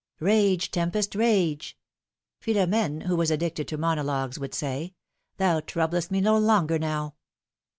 Rage, 0.19 0.71
tempest, 0.71 1.13
rage!" 1.13 1.77
Philom^ne, 2.43 3.03
who 3.03 3.15
was 3.15 3.29
addicted 3.29 3.67
to 3.67 3.77
monologues, 3.77 4.39
would 4.39 4.55
say: 4.55 4.95
thou 5.37 5.59
troublest 5.59 6.09
me 6.09 6.19
no 6.19 6.39
longer 6.39 6.79
now!" 6.79 7.13